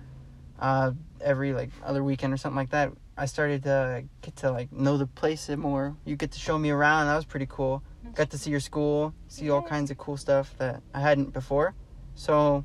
uh, 0.59 0.91
every 1.21 1.53
like 1.53 1.69
other 1.83 2.03
weekend 2.03 2.33
or 2.33 2.37
something 2.37 2.57
like 2.57 2.71
that, 2.71 2.91
I 3.17 3.25
started 3.25 3.63
to 3.63 4.03
get 4.21 4.35
to 4.37 4.51
like 4.51 4.71
know 4.71 4.97
the 4.97 5.07
place 5.07 5.49
a 5.49 5.57
more. 5.57 5.95
You 6.05 6.15
get 6.15 6.31
to 6.31 6.39
show 6.39 6.57
me 6.57 6.69
around. 6.69 7.07
That 7.07 7.15
was 7.15 7.25
pretty 7.25 7.47
cool. 7.49 7.83
Got 8.15 8.29
to 8.31 8.37
see 8.37 8.51
your 8.51 8.59
school, 8.59 9.13
see 9.27 9.49
all 9.49 9.61
kinds 9.61 9.89
of 9.89 9.97
cool 9.97 10.17
stuff 10.17 10.55
that 10.57 10.81
I 10.93 10.99
hadn't 10.99 11.33
before. 11.33 11.73
So, 12.15 12.63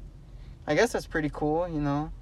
I 0.66 0.74
guess 0.74 0.92
that's 0.92 1.06
pretty 1.06 1.30
cool. 1.32 1.68
You 1.68 1.80
know. 1.80 2.12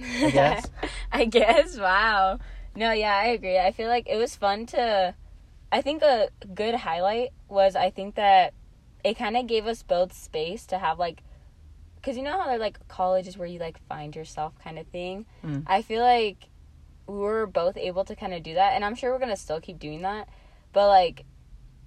I 0.00 0.30
guess. 0.30 0.66
I 1.10 1.24
guess. 1.24 1.78
Wow. 1.78 2.38
No, 2.74 2.92
yeah, 2.92 3.16
I 3.16 3.26
agree. 3.26 3.58
I 3.58 3.72
feel 3.72 3.88
like 3.88 4.08
it 4.08 4.16
was 4.16 4.36
fun 4.36 4.66
to. 4.66 5.14
I 5.70 5.80
think 5.82 6.02
a 6.02 6.28
good 6.54 6.74
highlight 6.74 7.30
was 7.48 7.76
I 7.76 7.90
think 7.90 8.14
that 8.16 8.52
it 9.04 9.16
kind 9.16 9.36
of 9.36 9.46
gave 9.46 9.66
us 9.66 9.82
both 9.82 10.12
space 10.12 10.66
to 10.66 10.78
have 10.78 10.98
like, 10.98 11.22
because 11.96 12.16
you 12.16 12.22
know 12.22 12.38
how 12.40 12.46
they're 12.46 12.58
like 12.58 12.86
colleges 12.88 13.38
where 13.38 13.48
you 13.48 13.58
like 13.58 13.78
find 13.88 14.14
yourself 14.14 14.52
kind 14.62 14.78
of 14.78 14.86
thing. 14.88 15.26
Mm. 15.44 15.64
I 15.66 15.82
feel 15.82 16.02
like 16.02 16.48
we 17.06 17.16
were 17.16 17.46
both 17.46 17.76
able 17.76 18.04
to 18.04 18.14
kind 18.14 18.34
of 18.34 18.42
do 18.42 18.54
that, 18.54 18.74
and 18.74 18.84
I'm 18.84 18.94
sure 18.94 19.12
we're 19.12 19.18
gonna 19.18 19.36
still 19.36 19.60
keep 19.60 19.78
doing 19.78 20.02
that, 20.02 20.28
but 20.72 20.88
like 20.88 21.24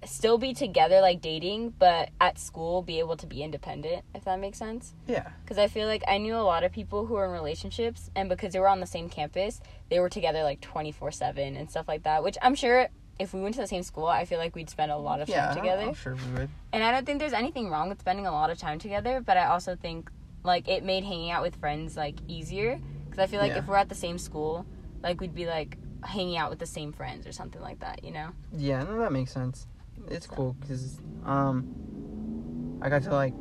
still 0.06 0.38
be 0.38 0.54
together 0.54 1.00
like 1.00 1.20
dating 1.20 1.70
but 1.78 2.10
at 2.20 2.38
school 2.38 2.82
be 2.82 2.98
able 2.98 3.16
to 3.16 3.26
be 3.26 3.42
independent 3.42 4.04
if 4.14 4.24
that 4.24 4.38
makes 4.40 4.58
sense 4.58 4.94
Yeah. 5.06 5.28
because 5.42 5.58
I 5.58 5.68
feel 5.68 5.86
like 5.86 6.02
I 6.08 6.18
knew 6.18 6.34
a 6.36 6.42
lot 6.42 6.64
of 6.64 6.72
people 6.72 7.06
who 7.06 7.14
were 7.14 7.24
in 7.26 7.30
relationships, 7.32 8.10
and 8.16 8.28
because 8.28 8.52
they 8.52 8.60
were 8.60 8.68
on 8.68 8.80
the 8.80 8.86
same 8.86 9.08
campus, 9.08 9.60
they 9.90 10.00
were 10.00 10.08
together 10.08 10.42
like 10.42 10.60
24 10.60 11.10
7 11.12 11.56
and 11.56 11.70
stuff 11.70 11.86
like 11.88 12.04
that. 12.04 12.22
Which 12.22 12.36
I'm 12.42 12.54
sure 12.54 12.88
if 13.18 13.32
we 13.32 13.40
went 13.40 13.54
to 13.54 13.60
the 13.60 13.66
same 13.66 13.82
school, 13.82 14.06
I 14.06 14.24
feel 14.26 14.38
like 14.38 14.54
we'd 14.54 14.68
spend 14.70 14.92
a 14.92 14.96
lot 14.96 15.20
of 15.20 15.28
Yeah. 15.28 15.46
time 15.46 15.56
together. 15.56 15.82
I'm 15.82 15.94
sure 15.94 16.14
we 16.14 16.32
would. 16.38 16.48
And 16.72 16.84
I 16.84 16.92
don't 16.92 17.04
think 17.06 17.18
there's 17.18 17.32
anything 17.32 17.70
wrong 17.70 17.88
with 17.88 18.00
spending 18.00 18.26
a 18.26 18.32
lot 18.32 18.50
of 18.50 18.58
time 18.58 18.78
together, 18.78 19.20
but 19.20 19.36
I 19.36 19.46
also 19.46 19.74
think 19.76 20.10
like 20.44 20.68
it 20.68 20.84
made 20.84 21.02
hanging 21.04 21.30
out 21.30 21.42
with 21.42 21.56
friends 21.56 21.96
like 21.96 22.16
easier. 22.28 22.78
Because 23.06 23.18
I 23.18 23.26
feel 23.26 23.40
like 23.40 23.52
Yeah. 23.52 23.58
if 23.58 23.66
we're 23.68 23.76
at 23.76 23.88
the 23.88 23.94
same 23.94 24.18
school, 24.18 24.66
like 25.02 25.20
we'd 25.20 25.34
be 25.34 25.46
like 25.46 25.78
hanging 26.04 26.36
out 26.36 26.50
with 26.50 26.58
the 26.58 26.66
same 26.66 26.92
friends 26.92 27.26
or 27.26 27.32
something 27.32 27.60
like 27.62 27.80
that, 27.80 28.04
you 28.04 28.10
know? 28.12 28.28
Yeah, 28.52 28.82
no, 28.84 28.98
that 28.98 29.12
makes 29.12 29.32
sense. 29.32 29.66
It's 30.08 30.26
cool 30.26 30.56
because 30.60 31.00
um, 31.24 32.78
I 32.82 32.88
got 32.88 33.02
to 33.04 33.10
like 33.10 33.34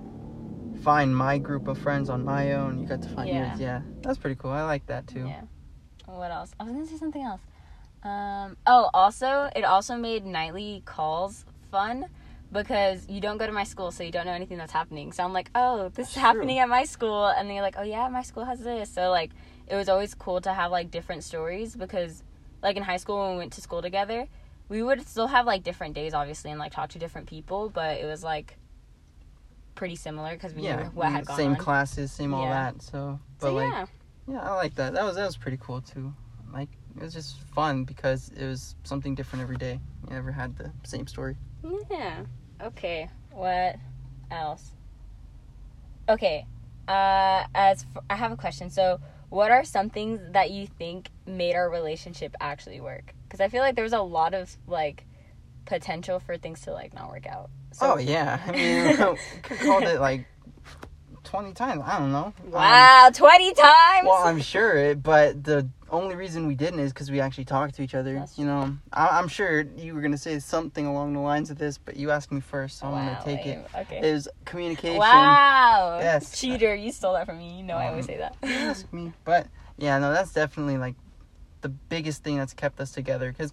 find 0.83 1.15
my 1.15 1.37
group 1.37 1.67
of 1.67 1.77
friends 1.77 2.09
on 2.09 2.23
my 2.23 2.53
own. 2.53 2.79
You 2.79 2.87
got 2.87 3.01
to 3.01 3.09
find 3.09 3.29
Yeah. 3.29 3.49
yours. 3.49 3.59
Yeah, 3.59 3.81
that's 4.01 4.17
pretty 4.17 4.35
cool. 4.35 4.51
I 4.51 4.63
like 4.63 4.85
that 4.87 5.07
too. 5.07 5.27
Yeah. 5.27 5.41
What 6.05 6.31
else? 6.31 6.51
I 6.59 6.63
was 6.63 6.73
gonna 6.73 6.85
say 6.85 6.97
something 6.97 7.23
else. 7.23 7.41
Um, 8.03 8.57
oh, 8.67 8.89
also, 8.93 9.49
it 9.55 9.63
also 9.63 9.95
made 9.95 10.25
nightly 10.25 10.83
calls 10.85 11.45
fun 11.71 12.05
because 12.51 13.07
you 13.09 13.19
don't 13.19 13.37
go 13.37 13.47
to 13.47 13.51
my 13.51 13.63
school, 13.63 13.91
so 13.91 14.03
you 14.03 14.11
don't 14.11 14.27
know 14.27 14.31
anything 14.31 14.57
that's 14.57 14.71
happening. 14.71 15.11
So 15.11 15.23
I'm 15.23 15.33
like, 15.33 15.49
oh, 15.55 15.89
this 15.89 16.09
is 16.09 16.13
That's 16.13 16.23
happening 16.23 16.57
true. 16.57 16.63
at 16.63 16.69
my 16.69 16.85
school, 16.85 17.25
and 17.25 17.47
then 17.47 17.55
you're 17.55 17.63
like, 17.63 17.75
oh 17.77 17.83
yeah, 17.83 18.07
my 18.09 18.21
school 18.21 18.45
has 18.45 18.59
this. 18.59 18.89
So 18.91 19.09
like, 19.09 19.31
it 19.67 19.75
was 19.75 19.89
always 19.89 20.13
cool 20.13 20.39
to 20.41 20.53
have 20.53 20.71
like 20.71 20.91
different 20.91 21.23
stories 21.23 21.75
because, 21.75 22.23
like 22.61 22.77
in 22.77 22.83
high 22.83 22.97
school 22.97 23.23
when 23.23 23.31
we 23.31 23.37
went 23.37 23.53
to 23.53 23.61
school 23.61 23.81
together, 23.81 24.27
we 24.69 24.81
would 24.81 25.07
still 25.07 25.27
have 25.27 25.45
like 25.45 25.63
different 25.63 25.93
days, 25.93 26.13
obviously, 26.13 26.51
and 26.51 26.59
like 26.59 26.71
talk 26.71 26.89
to 26.91 26.99
different 26.99 27.27
people, 27.27 27.69
but 27.69 27.97
it 27.99 28.05
was 28.05 28.23
like 28.23 28.57
pretty 29.75 29.95
similar 29.95 30.33
because 30.33 30.53
we 30.53 30.61
Yeah, 30.63 30.83
knew 30.83 30.89
what 30.93 31.11
had 31.11 31.25
gone 31.25 31.37
same 31.37 31.51
on. 31.51 31.57
classes, 31.57 32.11
same 32.11 32.33
all 32.33 32.43
Yeah. 32.43 32.71
that. 32.71 32.81
So, 32.81 33.19
but 33.39 33.47
so 33.47 33.53
like, 33.53 33.69
yeah, 33.69 33.85
yeah, 34.27 34.49
I 34.49 34.55
like 34.55 34.75
that. 34.75 34.93
That 34.93 35.03
was 35.03 35.15
that 35.15 35.25
was 35.25 35.37
pretty 35.37 35.57
cool 35.61 35.81
too. 35.81 36.13
Like, 36.53 36.69
it 36.95 37.03
was 37.03 37.13
just 37.13 37.37
fun 37.53 37.83
because 37.83 38.31
it 38.37 38.45
was 38.45 38.75
something 38.83 39.13
different 39.13 39.43
every 39.43 39.57
day. 39.57 39.79
You 40.07 40.13
never 40.15 40.31
had 40.31 40.55
the 40.55 40.71
same 40.83 41.05
story. 41.07 41.35
Yeah. 41.91 42.25
Okay. 42.61 43.09
What 43.31 43.75
else? 44.31 44.71
Okay. 46.07 46.45
Uh, 46.87 47.43
as 47.53 47.83
for, 47.83 48.01
I 48.09 48.15
have 48.15 48.31
a 48.31 48.37
question. 48.37 48.69
So, 48.69 48.99
what 49.29 49.51
are 49.51 49.63
some 49.63 49.89
things 49.89 50.19
that 50.31 50.51
you 50.51 50.67
think 50.67 51.09
made 51.25 51.55
our 51.55 51.69
relationship 51.69 52.35
actually 52.39 52.79
work? 52.79 53.13
Because 53.23 53.41
I 53.41 53.49
feel 53.49 53.61
like 53.61 53.75
there 53.75 53.83
was 53.83 53.93
a 53.93 54.01
lot 54.01 54.33
of 54.33 54.55
like 54.67 55.05
potential 55.65 56.19
for 56.19 56.37
things 56.37 56.61
to 56.61 56.71
like 56.71 56.93
not 56.93 57.09
work 57.09 57.25
out. 57.27 57.49
So, 57.73 57.93
oh 57.93 57.97
yeah, 57.97 58.39
I 58.45 58.51
mean, 58.51 58.95
could 59.43 59.59
called 59.59 59.83
it 59.83 59.99
like 59.99 60.25
twenty 61.23 61.53
times. 61.53 61.81
I 61.85 61.99
don't 61.99 62.11
know. 62.11 62.33
Um, 62.45 62.51
Wow, 62.51 63.09
20 63.13 63.53
times? 63.53 64.05
well, 64.05 64.23
I'm 64.25 64.39
sure, 64.41 64.77
it, 64.77 65.03
but 65.03 65.43
the 65.43 65.67
only 65.91 66.15
reason 66.15 66.47
we 66.47 66.55
didn't 66.55 66.79
is 66.79 66.91
because 66.91 67.11
we 67.11 67.19
actually 67.19 67.45
talked 67.45 67.75
to 67.75 67.81
each 67.83 67.93
other. 67.95 68.15
That's 68.15 68.37
You 68.39 68.45
know, 68.45 68.75
I, 68.91 69.07
I'm 69.19 69.27
sure 69.27 69.61
you 69.77 69.93
were 69.93 70.01
gonna 70.01 70.17
say 70.17 70.39
something 70.39 70.85
along 70.85 71.13
the 71.13 71.19
lines 71.19 71.51
of 71.51 71.57
this, 71.57 71.77
but 71.77 71.95
you 71.95 72.11
asked 72.11 72.31
me 72.31 72.41
first, 72.41 72.79
so 72.79 72.87
I'm 72.87 72.93
gonna 72.93 73.19
take 73.23 73.45
it. 73.45 73.65
Okay. 73.75 73.99
It 74.07 74.13
was 74.13 74.27
communication. 74.45 74.99
Wow. 74.99 75.99
Yes. 76.01 76.39
Cheater, 76.39 76.73
you 76.73 76.91
stole 76.91 77.13
that 77.13 77.25
from 77.27 77.37
me. 77.37 77.57
You 77.57 77.63
know 77.63 77.75
I 77.75 77.89
always 77.89 78.05
Um, 78.05 78.07
say 78.07 78.17
that. 78.17 78.35
You 78.43 78.49
ask 78.69 78.91
me, 78.91 79.13
but 79.23 79.47
yeah, 79.77 79.97
no, 79.99 80.11
that's 80.11 80.33
definitely 80.33 80.77
like 80.77 80.95
the 81.61 81.69
biggest 81.69 82.23
thing 82.23 82.37
that's 82.37 82.53
kept 82.53 82.79
us 82.79 82.91
together 82.91 83.31
because 83.31 83.51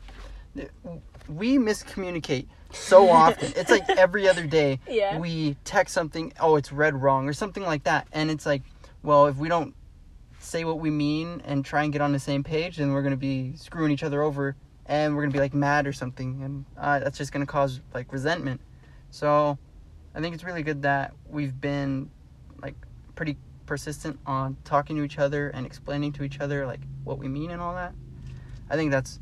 we 1.29 1.57
miscommunicate 1.59 2.47
so 2.73 3.09
often. 3.11 3.53
it's 3.57 3.71
like 3.71 3.89
every 3.97 4.29
other 4.29 4.47
day 4.47 4.81
Yeah. 4.89 5.19
we 5.19 5.57
text 5.65 5.95
something, 5.95 6.33
oh, 6.41 6.57
it's 6.57 6.73
read 6.73 6.95
wrong 7.01 7.29
or 7.29 7.33
something 7.33 7.63
like 7.63 7.85
that, 7.85 8.07
and 8.13 8.31
it's 8.31 8.47
like, 8.47 8.63
well, 9.03 9.27
if 9.27 9.37
we 9.37 9.49
don't 9.49 9.75
say 10.43 10.65
what 10.65 10.79
we 10.79 10.91
mean 10.91 11.43
and 11.45 11.65
try 11.65 11.85
and 11.85 11.93
get 11.93 12.03
on 12.03 12.13
the 12.13 12.19
same 12.19 12.43
page, 12.43 12.77
then 12.77 12.93
we're 12.93 13.03
gonna 13.03 13.17
be 13.17 13.55
screwing 13.57 13.91
each 13.93 14.03
other 14.03 14.23
over, 14.23 14.57
and 14.87 15.15
we're 15.15 15.23
gonna 15.23 15.33
be 15.33 15.39
like 15.39 15.55
mad 15.55 15.87
or 15.87 15.93
something, 15.93 16.43
and 16.43 16.65
uh, 16.77 16.99
that's 16.99 17.19
just 17.19 17.33
gonna 17.33 17.47
cause 17.47 17.81
like 17.95 18.13
resentment. 18.13 18.61
So, 19.11 19.59
I 20.15 20.21
think 20.21 20.35
it's 20.35 20.45
really 20.45 20.63
good 20.63 20.83
that 20.83 21.15
we've 21.29 21.59
been 21.61 22.11
like 22.61 22.75
pretty 23.15 23.37
persistent 23.67 24.19
on 24.27 24.57
talking 24.65 24.97
to 24.97 25.03
each 25.03 25.19
other 25.19 25.49
and 25.49 25.65
explaining 25.65 26.13
to 26.13 26.23
each 26.25 26.41
other 26.41 26.67
like 26.67 26.81
what 27.05 27.19
we 27.19 27.29
mean 27.29 27.51
and 27.51 27.61
all 27.61 27.75
that. 27.75 27.95
I 28.69 28.77
think 28.77 28.91
that's 28.91 29.21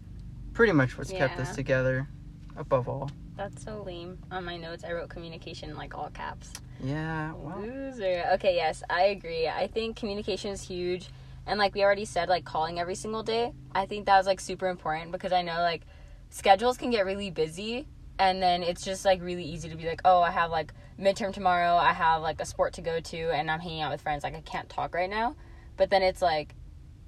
pretty 0.52 0.72
much 0.72 0.96
what's 0.98 1.10
kept 1.18 1.38
us 1.38 1.54
together 1.54 2.08
above 2.56 2.88
all. 2.88 3.10
That's 3.40 3.64
so 3.64 3.82
lame. 3.86 4.18
On 4.30 4.44
my 4.44 4.58
notes, 4.58 4.84
I 4.84 4.92
wrote 4.92 5.08
communication 5.08 5.74
like 5.74 5.96
all 5.96 6.10
caps. 6.10 6.52
Yeah, 6.84 7.32
well, 7.32 7.58
Loser. 7.58 8.22
Okay, 8.34 8.54
yes, 8.54 8.82
I 8.90 9.04
agree. 9.04 9.48
I 9.48 9.66
think 9.66 9.96
communication 9.96 10.50
is 10.50 10.60
huge. 10.60 11.08
And 11.46 11.58
like 11.58 11.74
we 11.74 11.82
already 11.82 12.04
said, 12.04 12.28
like 12.28 12.44
calling 12.44 12.78
every 12.78 12.94
single 12.94 13.22
day, 13.22 13.54
I 13.74 13.86
think 13.86 14.04
that 14.04 14.18
was 14.18 14.26
like 14.26 14.40
super 14.40 14.68
important 14.68 15.10
because 15.10 15.32
I 15.32 15.40
know 15.40 15.54
like 15.54 15.86
schedules 16.28 16.76
can 16.76 16.90
get 16.90 17.06
really 17.06 17.30
busy 17.30 17.88
and 18.18 18.42
then 18.42 18.62
it's 18.62 18.84
just 18.84 19.06
like 19.06 19.22
really 19.22 19.44
easy 19.44 19.70
to 19.70 19.74
be 19.74 19.86
like, 19.86 20.02
oh, 20.04 20.20
I 20.20 20.30
have 20.32 20.50
like 20.50 20.74
midterm 21.00 21.32
tomorrow, 21.32 21.76
I 21.76 21.94
have 21.94 22.20
like 22.20 22.42
a 22.42 22.44
sport 22.44 22.74
to 22.74 22.82
go 22.82 23.00
to, 23.00 23.30
and 23.30 23.50
I'm 23.50 23.60
hanging 23.60 23.80
out 23.80 23.90
with 23.90 24.02
friends. 24.02 24.22
Like 24.22 24.36
I 24.36 24.42
can't 24.42 24.68
talk 24.68 24.94
right 24.94 25.08
now. 25.08 25.34
But 25.78 25.88
then 25.88 26.02
it's 26.02 26.20
like, 26.20 26.54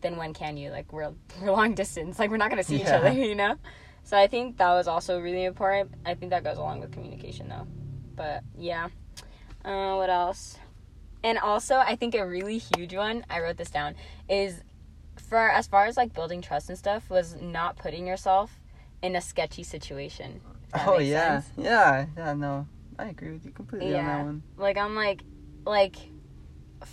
then 0.00 0.16
when 0.16 0.32
can 0.32 0.56
you? 0.56 0.70
Like 0.70 0.94
we're 0.94 1.12
we're 1.42 1.52
long 1.52 1.74
distance. 1.74 2.18
Like 2.18 2.30
we're 2.30 2.38
not 2.38 2.48
gonna 2.48 2.62
see 2.62 2.80
each 2.80 2.86
other, 2.86 3.12
you 3.12 3.34
know. 3.34 3.56
So 4.04 4.16
I 4.16 4.26
think 4.26 4.58
that 4.58 4.72
was 4.72 4.88
also 4.88 5.20
really 5.20 5.44
important. 5.44 5.92
I 6.04 6.14
think 6.14 6.30
that 6.30 6.44
goes 6.44 6.58
along 6.58 6.80
with 6.80 6.92
communication 6.92 7.48
though. 7.48 7.66
But 8.14 8.42
yeah. 8.56 8.88
Uh, 9.64 9.94
what 9.94 10.10
else? 10.10 10.58
And 11.24 11.38
also, 11.38 11.76
I 11.76 11.94
think 11.94 12.14
a 12.14 12.26
really 12.26 12.58
huge 12.58 12.94
one, 12.94 13.24
I 13.30 13.40
wrote 13.40 13.56
this 13.56 13.70
down, 13.70 13.94
is 14.28 14.60
for 15.16 15.50
as 15.50 15.66
far 15.66 15.86
as 15.86 15.96
like 15.96 16.12
building 16.12 16.42
trust 16.42 16.68
and 16.68 16.76
stuff, 16.76 17.08
was 17.08 17.36
not 17.40 17.76
putting 17.76 18.06
yourself 18.06 18.60
in 19.02 19.14
a 19.16 19.20
sketchy 19.20 19.62
situation. 19.62 20.40
oh 20.86 20.98
yeah, 20.98 21.40
sense. 21.40 21.52
yeah, 21.58 22.06
yeah. 22.16 22.32
No, 22.34 22.66
I 22.98 23.06
agree 23.08 23.32
with 23.32 23.44
you 23.44 23.52
completely 23.52 23.96
on 23.96 24.04
that 24.04 24.24
one. 24.24 24.42
Like, 24.56 24.76
I'm 24.76 24.96
like, 24.96 25.22
like, 25.64 25.96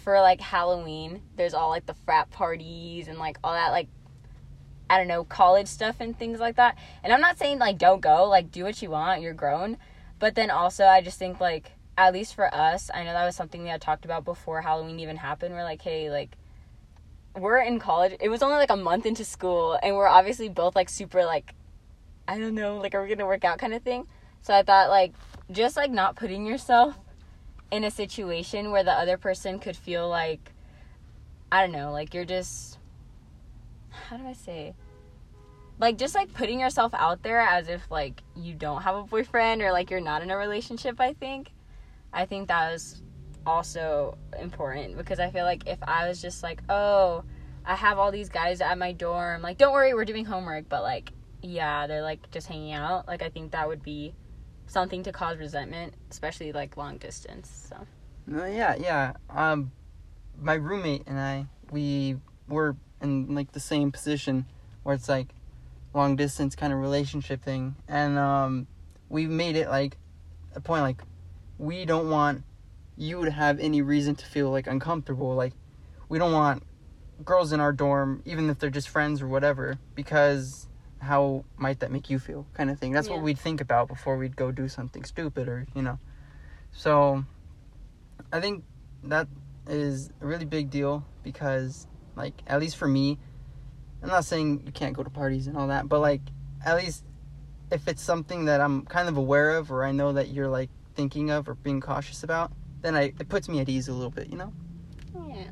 for 0.03 0.19
like 0.21 0.41
Halloween, 0.41 1.21
there's 1.35 1.55
all 1.55 1.69
like 1.69 1.87
the 1.87 1.95
frat 2.05 2.29
parties 2.29 3.07
and 3.07 3.17
like 3.17 3.39
all 3.43 3.53
that, 3.53 3.71
like, 3.71 3.87
I 4.89 4.97
don't 4.97 5.07
know, 5.07 5.23
college 5.23 5.67
stuff 5.67 5.97
and 5.99 6.17
things 6.17 6.39
like 6.39 6.55
that. 6.55 6.77
And 7.03 7.13
I'm 7.13 7.21
not 7.21 7.37
saying 7.37 7.59
like 7.59 7.77
don't 7.77 8.01
go, 8.01 8.27
like, 8.27 8.51
do 8.51 8.63
what 8.63 8.81
you 8.81 8.89
want, 8.89 9.21
you're 9.21 9.33
grown. 9.33 9.77
But 10.17 10.35
then 10.35 10.49
also, 10.49 10.85
I 10.85 11.01
just 11.01 11.19
think 11.19 11.39
like, 11.39 11.71
at 11.97 12.13
least 12.13 12.33
for 12.33 12.53
us, 12.53 12.89
I 12.93 13.03
know 13.03 13.13
that 13.13 13.25
was 13.25 13.35
something 13.35 13.61
we 13.61 13.69
had 13.69 13.81
talked 13.81 14.05
about 14.05 14.25
before 14.25 14.61
Halloween 14.61 14.99
even 14.99 15.17
happened. 15.17 15.53
We're 15.53 15.63
like, 15.63 15.81
hey, 15.81 16.09
like, 16.09 16.37
we're 17.37 17.59
in 17.59 17.79
college. 17.79 18.15
It 18.19 18.29
was 18.29 18.41
only 18.41 18.55
like 18.55 18.71
a 18.71 18.77
month 18.77 19.05
into 19.05 19.23
school, 19.23 19.77
and 19.83 19.95
we're 19.95 20.07
obviously 20.07 20.49
both 20.49 20.75
like 20.75 20.89
super 20.89 21.23
like, 21.25 21.53
I 22.27 22.39
don't 22.39 22.55
know, 22.55 22.77
like, 22.77 22.95
are 22.95 23.03
we 23.03 23.09
gonna 23.09 23.27
work 23.27 23.45
out 23.45 23.59
kind 23.59 23.73
of 23.73 23.83
thing. 23.83 24.07
So 24.41 24.53
I 24.53 24.63
thought 24.63 24.89
like, 24.89 25.13
just 25.51 25.77
like 25.77 25.91
not 25.91 26.15
putting 26.15 26.45
yourself 26.45 26.97
in 27.71 27.83
a 27.83 27.91
situation 27.91 28.71
where 28.71 28.83
the 28.83 28.91
other 28.91 29.17
person 29.17 29.59
could 29.59 29.77
feel 29.77 30.09
like, 30.09 30.53
I 31.51 31.61
don't 31.61 31.71
know, 31.71 31.91
like 31.91 32.13
you're 32.13 32.25
just, 32.25 32.78
how 33.91 34.17
do 34.17 34.25
I 34.27 34.33
say? 34.33 34.73
Like 35.79 35.97
just 35.97 36.15
like 36.15 36.33
putting 36.33 36.59
yourself 36.59 36.93
out 36.93 37.23
there 37.23 37.39
as 37.39 37.69
if 37.69 37.89
like 37.89 38.21
you 38.35 38.53
don't 38.53 38.81
have 38.81 38.95
a 38.95 39.03
boyfriend 39.03 39.61
or 39.61 39.71
like 39.71 39.89
you're 39.89 40.01
not 40.01 40.21
in 40.21 40.29
a 40.29 40.37
relationship, 40.37 40.99
I 40.99 41.13
think. 41.13 41.51
I 42.11 42.25
think 42.25 42.47
that 42.47 42.71
was 42.71 43.01
also 43.45 44.17
important 44.39 44.97
because 44.97 45.19
I 45.19 45.29
feel 45.31 45.45
like 45.45 45.67
if 45.67 45.79
I 45.83 46.07
was 46.07 46.21
just 46.21 46.43
like, 46.43 46.61
oh, 46.69 47.23
I 47.65 47.75
have 47.75 47.97
all 47.97 48.11
these 48.11 48.29
guys 48.29 48.61
at 48.61 48.77
my 48.77 48.91
dorm, 48.91 49.41
like, 49.41 49.57
don't 49.57 49.73
worry, 49.73 49.93
we're 49.93 50.05
doing 50.05 50.25
homework, 50.25 50.67
but 50.69 50.81
like, 50.81 51.11
yeah, 51.41 51.87
they're 51.87 52.01
like 52.01 52.29
just 52.31 52.47
hanging 52.47 52.73
out. 52.73 53.07
Like, 53.07 53.21
I 53.21 53.29
think 53.29 53.51
that 53.51 53.67
would 53.67 53.83
be 53.83 54.13
something 54.67 55.03
to 55.03 55.11
cause 55.11 55.37
resentment, 55.37 55.93
especially 56.11 56.51
like 56.51 56.77
long 56.77 56.97
distance. 56.97 57.67
So, 57.69 57.77
No, 58.27 58.45
yeah, 58.45 58.75
yeah. 58.75 59.13
Um, 59.29 59.71
my 60.41 60.53
roommate 60.55 61.03
and 61.07 61.19
I, 61.19 61.45
we 61.71 62.17
were 62.47 62.75
in 63.01 63.33
like 63.35 63.51
the 63.51 63.59
same 63.59 63.91
position 63.91 64.45
where 64.83 64.95
it's 64.95 65.09
like 65.09 65.27
long 65.93 66.15
distance 66.15 66.55
kind 66.55 66.71
of 66.73 66.79
relationship 66.79 67.41
thing, 67.43 67.75
and 67.87 68.17
um, 68.17 68.67
we 69.09 69.27
made 69.27 69.55
it 69.55 69.69
like 69.69 69.97
a 70.55 70.61
point 70.61 70.81
like 70.83 71.01
we 71.57 71.85
don't 71.85 72.09
want 72.09 72.43
you 72.97 73.23
to 73.25 73.31
have 73.31 73.59
any 73.59 73.81
reason 73.81 74.15
to 74.15 74.25
feel 74.25 74.49
like 74.51 74.67
uncomfortable. 74.67 75.35
Like 75.35 75.53
we 76.09 76.19
don't 76.19 76.33
want 76.33 76.63
girls 77.23 77.51
in 77.51 77.59
our 77.59 77.73
dorm, 77.73 78.21
even 78.25 78.49
if 78.49 78.59
they're 78.59 78.69
just 78.69 78.89
friends 78.89 79.21
or 79.21 79.27
whatever, 79.27 79.77
because 79.95 80.67
how 80.99 81.43
might 81.57 81.79
that 81.79 81.91
make 81.91 82.09
you 82.09 82.19
feel, 82.19 82.45
kind 82.53 82.69
of 82.69 82.77
thing. 82.79 82.91
That's 82.91 83.07
Yeah. 83.07 83.15
what 83.15 83.23
we'd 83.23 83.39
think 83.39 83.61
about 83.61 83.87
before 83.87 84.17
we'd 84.17 84.35
go 84.35 84.51
do 84.51 84.67
something 84.67 85.03
stupid 85.03 85.47
or 85.47 85.65
you 85.73 85.81
know. 85.81 85.99
So 86.71 87.25
I 88.31 88.39
think 88.41 88.63
that 89.03 89.27
is 89.67 90.09
a 90.21 90.25
really 90.25 90.45
big 90.45 90.69
deal 90.69 91.05
because, 91.23 91.87
like, 92.19 92.35
at 92.47 92.59
least 92.59 92.77
for 92.77 92.87
me, 92.87 93.17
I'm 94.03 94.09
not 94.09 94.25
saying 94.25 94.63
you 94.65 94.71
can't 94.71 94.93
go 94.93 95.03
to 95.03 95.09
parties 95.09 95.47
and 95.47 95.57
all 95.57 95.67
that, 95.67 95.89
but 95.89 95.99
like, 95.99 96.21
at 96.65 96.75
least 96.77 97.05
if 97.71 97.87
it's 97.87 98.01
something 98.01 98.45
that 98.45 98.61
I'm 98.61 98.85
kind 98.85 99.07
of 99.09 99.17
aware 99.17 99.57
of 99.57 99.71
or 99.71 99.83
I 99.85 99.91
know 99.91 100.13
that 100.13 100.29
you're 100.29 100.49
like 100.49 100.69
thinking 100.95 101.31
of 101.31 101.47
or 101.47 101.55
being 101.55 101.81
cautious 101.81 102.23
about, 102.23 102.51
then 102.81 102.95
I 102.95 103.13
it 103.19 103.29
puts 103.29 103.47
me 103.49 103.59
at 103.59 103.69
ease 103.69 103.87
a 103.87 103.93
little 103.93 104.11
bit, 104.11 104.27
you 104.27 104.37
know. 104.37 104.53
yeah. 105.27 105.51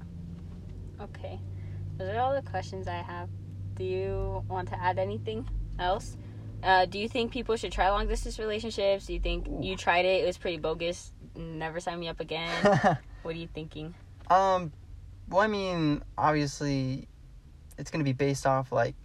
Okay. 1.02 1.40
Those 1.98 2.10
are 2.10 2.20
all 2.20 2.34
the 2.34 2.42
questions 2.42 2.88
I 2.88 3.02
have. 3.02 3.30
Do 3.76 3.84
you 3.84 4.44
want 4.48 4.70
to 4.70 4.82
add 4.82 5.00
anything 5.00 5.48
else? 5.80 6.18
Uh, 6.64 6.86
do 6.86 6.98
you 7.00 7.08
think 7.08 7.32
people 7.32 7.56
should 7.56 7.72
try 7.72 7.90
long 7.90 8.08
distance 8.08 8.40
relationships? 8.40 9.06
Do 9.06 9.14
you 9.14 9.20
think 9.20 9.48
you 9.62 9.76
tried 9.76 10.06
it? 10.06 10.24
It 10.24 10.26
was 10.26 10.38
pretty 10.38 10.58
bogus. 10.58 11.12
Never 11.36 11.80
sign 11.80 12.00
me 12.00 12.08
up 12.08 12.20
again. 12.20 12.50
what 13.22 13.36
are 13.36 13.38
you 13.38 13.48
thinking? 13.54 13.94
um, 14.30 14.72
well, 15.30 15.42
I 15.42 15.48
mean, 15.48 16.04
obviously, 16.18 17.08
it's 17.78 17.92
gonna 17.92 18.04
be 18.04 18.14
based 18.14 18.46
off 18.46 18.72
like 18.72 18.96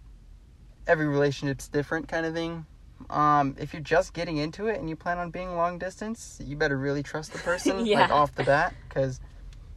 every 0.87 1.07
relationship's 1.07 1.67
different 1.67 2.07
kind 2.07 2.25
of 2.25 2.33
thing. 2.33 2.65
Um, 3.09 3.55
if 3.59 3.73
you're 3.73 3.81
just 3.81 4.13
getting 4.13 4.37
into 4.37 4.67
it 4.67 4.79
and 4.79 4.89
you 4.89 4.95
plan 4.95 5.17
on 5.17 5.29
being 5.29 5.55
long 5.55 5.77
distance, 5.77 6.39
you 6.43 6.55
better 6.55 6.77
really 6.77 7.03
trust 7.03 7.33
the 7.33 7.39
person 7.39 7.85
Yeah. 7.85 8.01
like 8.01 8.11
off 8.11 8.33
the 8.35 8.43
bat, 8.43 8.73
because 8.87 9.19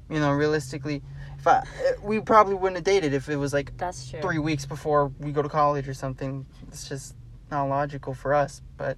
you 0.08 0.20
know, 0.20 0.30
realistically, 0.32 1.02
if 1.38 1.46
I 1.46 1.64
we 2.02 2.20
probably 2.20 2.54
wouldn't 2.54 2.76
have 2.76 2.84
dated 2.84 3.12
if 3.12 3.28
it 3.28 3.36
was 3.36 3.52
like 3.52 3.76
That's 3.76 4.08
true. 4.08 4.20
three 4.20 4.38
weeks 4.38 4.64
before 4.66 5.08
we 5.18 5.32
go 5.32 5.42
to 5.42 5.48
college 5.48 5.88
or 5.88 5.94
something. 5.94 6.46
It's 6.68 6.88
just 6.88 7.14
not 7.50 7.64
logical 7.64 8.14
for 8.14 8.32
us. 8.34 8.62
But 8.76 8.96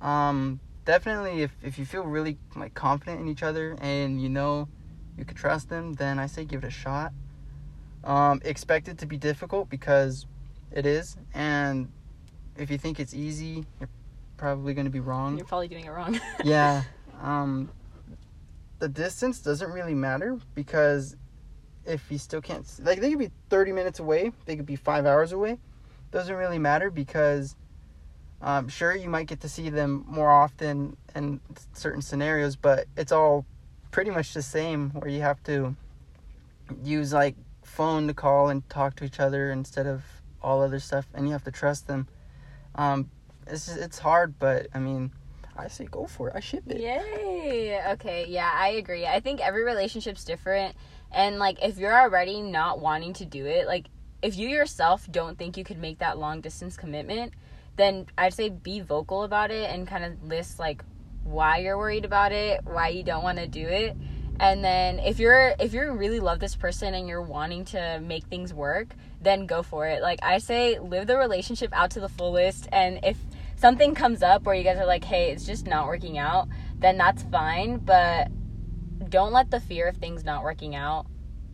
um, 0.00 0.58
definitely, 0.84 1.42
if 1.42 1.56
if 1.62 1.78
you 1.78 1.84
feel 1.86 2.02
really 2.04 2.38
like 2.56 2.74
confident 2.74 3.20
in 3.20 3.28
each 3.28 3.42
other 3.44 3.76
and 3.80 4.20
you 4.20 4.28
know 4.28 4.68
you 5.16 5.24
could 5.24 5.36
trust 5.36 5.68
them, 5.68 5.94
then 5.94 6.18
I 6.18 6.26
say 6.26 6.44
give 6.44 6.64
it 6.64 6.66
a 6.66 6.70
shot. 6.70 7.12
Um, 8.04 8.40
expect 8.44 8.88
it 8.88 8.98
to 8.98 9.06
be 9.06 9.16
difficult 9.16 9.68
because 9.70 10.26
it 10.72 10.86
is, 10.86 11.16
and 11.34 11.90
if 12.56 12.70
you 12.70 12.78
think 12.78 12.98
it's 12.98 13.14
easy, 13.14 13.64
you're 13.78 13.88
probably 14.36 14.74
going 14.74 14.86
to 14.86 14.90
be 14.90 15.00
wrong 15.00 15.36
You're 15.36 15.46
probably 15.46 15.68
doing 15.68 15.84
it 15.84 15.90
wrong. 15.90 16.20
yeah. 16.44 16.82
Um, 17.20 17.70
the 18.80 18.88
distance 18.88 19.38
doesn't 19.38 19.70
really 19.70 19.94
matter 19.94 20.38
because 20.54 21.16
if 21.84 22.10
you 22.10 22.18
still 22.18 22.40
can't, 22.40 22.66
like, 22.82 23.00
they 23.00 23.10
could 23.10 23.18
be 23.18 23.30
30 23.50 23.72
minutes 23.72 24.00
away, 24.00 24.32
they 24.46 24.56
could 24.56 24.66
be 24.66 24.76
five 24.76 25.06
hours 25.06 25.32
away. 25.32 25.58
Doesn't 26.10 26.34
really 26.34 26.58
matter 26.58 26.90
because, 26.90 27.54
um, 28.40 28.68
sure, 28.68 28.94
you 28.94 29.08
might 29.08 29.28
get 29.28 29.40
to 29.42 29.48
see 29.48 29.70
them 29.70 30.04
more 30.08 30.30
often 30.30 30.96
in 31.14 31.40
certain 31.72 32.02
scenarios, 32.02 32.56
but 32.56 32.86
it's 32.96 33.12
all 33.12 33.46
pretty 33.92 34.10
much 34.10 34.34
the 34.34 34.42
same 34.42 34.90
where 34.90 35.10
you 35.10 35.20
have 35.20 35.40
to 35.44 35.76
use 36.82 37.12
like 37.12 37.36
phone 37.62 38.08
to 38.08 38.14
call 38.14 38.48
and 38.48 38.68
talk 38.68 38.96
to 38.96 39.04
each 39.04 39.20
other 39.20 39.52
instead 39.52 39.86
of 39.86 40.02
all 40.42 40.60
other 40.60 40.80
stuff, 40.80 41.06
and 41.14 41.26
you 41.26 41.32
have 41.32 41.44
to 41.44 41.52
trust 41.52 41.86
them. 41.86 42.08
Um, 42.74 43.08
it's 43.46 43.68
it's 43.68 43.98
hard, 43.98 44.38
but 44.40 44.66
I 44.74 44.80
mean, 44.80 45.12
I 45.56 45.68
say 45.68 45.84
go 45.84 46.06
for 46.06 46.28
it. 46.28 46.34
I 46.34 46.40
ship 46.40 46.64
it. 46.68 46.80
Yay. 46.80 47.80
Okay, 47.92 48.26
yeah, 48.28 48.50
I 48.52 48.70
agree. 48.70 49.06
I 49.06 49.20
think 49.20 49.40
every 49.40 49.62
relationship's 49.62 50.24
different. 50.24 50.74
And 51.12 51.38
like 51.38 51.62
if 51.62 51.78
you're 51.78 51.96
already 51.96 52.40
not 52.40 52.80
wanting 52.80 53.12
to 53.14 53.24
do 53.24 53.46
it, 53.46 53.66
like 53.66 53.86
if 54.22 54.36
you 54.36 54.48
yourself 54.48 55.06
don't 55.10 55.38
think 55.38 55.56
you 55.56 55.64
could 55.64 55.78
make 55.78 55.98
that 55.98 56.18
long 56.18 56.40
distance 56.40 56.76
commitment, 56.76 57.34
then 57.76 58.06
I'd 58.16 58.34
say 58.34 58.48
be 58.48 58.80
vocal 58.80 59.24
about 59.24 59.50
it 59.50 59.70
and 59.70 59.86
kind 59.86 60.04
of 60.04 60.22
list 60.24 60.58
like 60.58 60.82
why 61.24 61.58
you're 61.58 61.78
worried 61.78 62.04
about 62.04 62.32
it, 62.32 62.60
why 62.64 62.88
you 62.88 63.02
don't 63.02 63.22
want 63.22 63.38
to 63.38 63.46
do 63.46 63.66
it. 63.66 63.96
And 64.40 64.64
then 64.64 64.98
if 64.98 65.18
you're 65.18 65.54
if 65.60 65.72
you 65.72 65.92
really 65.92 66.20
love 66.20 66.40
this 66.40 66.56
person 66.56 66.94
and 66.94 67.06
you're 67.06 67.22
wanting 67.22 67.64
to 67.66 68.00
make 68.00 68.24
things 68.24 68.52
work, 68.52 68.94
then 69.20 69.46
go 69.46 69.62
for 69.62 69.86
it. 69.86 70.02
Like 70.02 70.20
I 70.22 70.38
say 70.38 70.78
live 70.78 71.06
the 71.06 71.16
relationship 71.16 71.72
out 71.72 71.92
to 71.92 72.00
the 72.00 72.08
fullest 72.08 72.68
and 72.72 73.00
if 73.04 73.18
something 73.56 73.94
comes 73.94 74.22
up 74.22 74.42
where 74.44 74.54
you 74.54 74.64
guys 74.64 74.78
are 74.78 74.86
like, 74.86 75.04
"Hey, 75.04 75.30
it's 75.30 75.46
just 75.46 75.66
not 75.66 75.86
working 75.86 76.18
out," 76.18 76.48
then 76.78 76.98
that's 76.98 77.22
fine, 77.24 77.78
but 77.78 78.28
don't 79.08 79.32
let 79.32 79.50
the 79.50 79.60
fear 79.60 79.86
of 79.86 79.96
things 79.98 80.24
not 80.24 80.42
working 80.42 80.74
out 80.74 81.06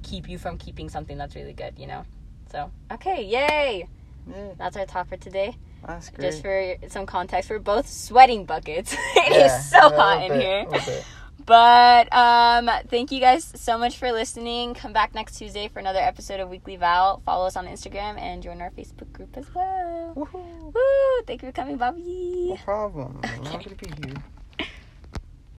keep 0.03 0.29
you 0.29 0.39
from 0.39 0.57
keeping 0.57 0.89
something 0.89 1.19
that's 1.19 1.35
really 1.35 1.53
good, 1.53 1.79
you 1.79 1.87
know? 1.87 2.05
So, 2.51 2.71
okay, 2.91 3.23
yay! 3.23 3.89
Yeah, 4.31 4.53
That's 4.57 4.77
our 4.77 4.87
talk 4.87 5.09
for 5.09 5.17
today. 5.17 5.57
That's 5.87 6.11
great. 6.11 6.31
Just 6.31 6.43
for 6.43 6.77
some 6.89 7.07
context, 7.07 7.51
we're 7.51 7.59
both 7.59 7.89
sweating 7.89 8.45
buckets. 8.45 8.93
it 9.17 9.33
is 9.33 9.39
Yeah, 9.39 9.61
so 9.61 9.79
a 9.87 9.97
hot 9.97 10.23
in 10.25 10.29
bit, 10.33 10.41
here. 10.41 10.61
a 10.61 10.71
little 10.71 10.87
bit. 10.95 11.05
But 11.47 12.13
um, 12.13 12.69
thank 12.89 13.11
you 13.11 13.21
guys 13.21 13.51
so 13.55 13.79
much 13.79 13.97
for 13.97 14.13
listening. 14.13 14.75
Come 14.75 14.93
back 14.93 15.15
next 15.15 15.39
Tuesday 15.39 15.69
for 15.69 15.79
another 15.79 16.01
episode 16.01 16.41
of 16.41 16.51
Weekly 16.51 16.77
Vow. 16.77 17.23
Follow 17.25 17.47
us 17.47 17.57
on 17.57 17.67
Instagram 17.67 18.19
and 18.19 18.43
join 18.43 18.61
our 18.61 18.71
Facebook 18.71 19.11
group 19.13 19.35
as 19.37 19.47
well. 19.55 20.13
Woohoo. 20.15 20.75
Woo! 20.75 21.25
Thank 21.27 21.43
you 21.43 21.49
for 21.49 21.53
coming, 21.53 21.79
Bobby. 21.79 22.49
No 22.51 22.57
problem. 22.57 23.21
I'm 23.25 23.45
happy 23.47 23.71
to 23.71 23.75
be 23.77 24.09
here. 24.09 24.17